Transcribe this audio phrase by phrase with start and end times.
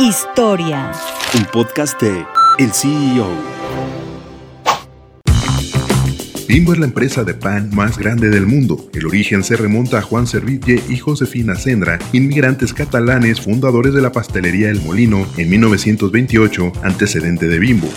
[0.00, 0.90] Historia.
[1.34, 2.26] Un podcast de
[2.58, 3.28] El CEO.
[6.48, 8.90] Bimbo es la empresa de pan más grande del mundo.
[8.92, 14.10] El origen se remonta a Juan Serville y Josefina Sendra, inmigrantes catalanes fundadores de la
[14.10, 17.88] pastelería El Molino en 1928, antecedente de Bimbo.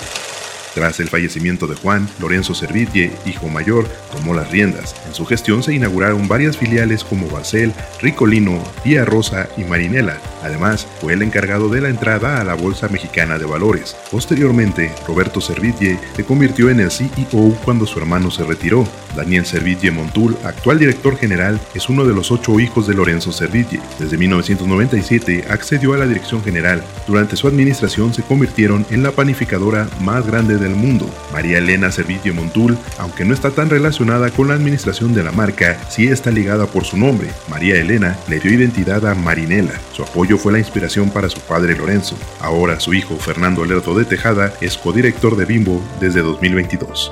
[0.77, 4.93] Tras el fallecimiento de Juan, Lorenzo Serville, hijo mayor, tomó las riendas.
[5.07, 10.21] En su gestión se inauguraron varias filiales como Barcel, Ricolino, Vía Rosa y Marinela.
[10.43, 13.97] Además, fue el encargado de la entrada a la Bolsa Mexicana de Valores.
[14.11, 18.87] Posteriormente, Roberto Serville se convirtió en el CEO cuando su hermano se retiró.
[19.17, 23.81] Daniel Serville Montul, actual director general, es uno de los ocho hijos de Lorenzo Serville.
[23.99, 26.83] Desde 1997 accedió a la dirección general.
[27.07, 31.09] Durante su administración se convirtieron en la panificadora más grande del mundo.
[31.33, 35.77] María Elena Serville Montul, aunque no está tan relacionada con la administración de la marca,
[35.89, 37.29] sí está ligada por su nombre.
[37.49, 39.73] María Elena le dio identidad a Marinela.
[39.93, 42.15] Su apoyo fue la inspiración para su padre Lorenzo.
[42.39, 47.11] Ahora su hijo Fernando Lerdo de Tejada es codirector de Bimbo desde 2022.